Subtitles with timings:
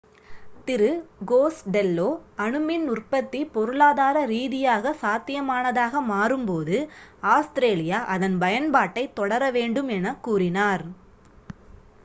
[0.67, 0.87] திரு
[1.25, 2.07] Costello
[2.37, 6.79] அணு மின் உற்பத்தி பொருளாதார ரீதியாகச் சாத்தியமானதாக மாறும்போது
[7.31, 10.85] ஆஸ்திரேலியா அதன் பயன்பாட்டைத் தொடர வேண்டும் என்று கூறினார்